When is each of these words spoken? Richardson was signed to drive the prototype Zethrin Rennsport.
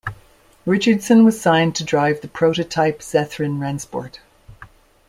Richardson 0.65 1.23
was 1.23 1.39
signed 1.39 1.75
to 1.75 1.83
drive 1.83 2.21
the 2.21 2.27
prototype 2.27 3.01
Zethrin 3.01 3.59
Rennsport. 3.59 4.17